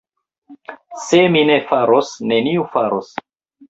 Se 1.09 1.21
mi 1.37 1.45
ne 1.51 1.61
faros, 1.69 2.13
neniu 2.35 2.69
faros. 2.77 3.19